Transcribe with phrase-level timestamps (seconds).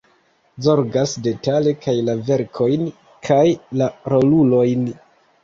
[0.67, 2.89] Zorgas detale kaj la verkojn
[3.29, 3.45] kaj
[3.83, 4.91] la rolulojn.